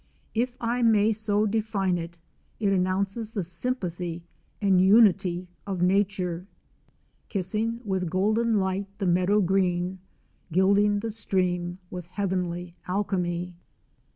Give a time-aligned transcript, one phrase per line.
[0.33, 2.17] If I may so define it,
[2.59, 4.23] it announces the sympathy
[4.59, 6.47] and unity of Nature,
[7.29, 9.99] "Kissing with golden light the meadow green,
[10.51, 13.53] Gilding the stream with heavenly alchemy."